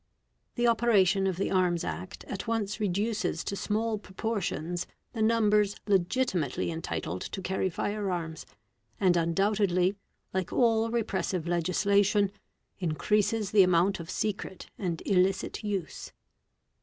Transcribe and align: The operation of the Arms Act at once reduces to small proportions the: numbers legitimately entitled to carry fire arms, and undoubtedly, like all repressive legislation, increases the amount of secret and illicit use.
The 0.55 0.65
operation 0.65 1.27
of 1.27 1.37
the 1.37 1.51
Arms 1.51 1.83
Act 1.83 2.23
at 2.23 2.47
once 2.47 2.79
reduces 2.79 3.43
to 3.43 3.55
small 3.55 3.99
proportions 3.99 4.87
the: 5.13 5.21
numbers 5.21 5.75
legitimately 5.85 6.71
entitled 6.71 7.21
to 7.21 7.39
carry 7.39 7.69
fire 7.69 8.09
arms, 8.09 8.47
and 8.99 9.15
undoubtedly, 9.15 9.95
like 10.33 10.51
all 10.51 10.89
repressive 10.89 11.47
legislation, 11.47 12.31
increases 12.79 13.51
the 13.51 13.61
amount 13.61 13.99
of 13.99 14.09
secret 14.09 14.71
and 14.75 15.03
illicit 15.05 15.63
use. 15.63 16.11